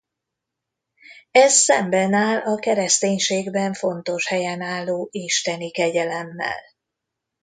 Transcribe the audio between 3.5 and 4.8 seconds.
fontos helyen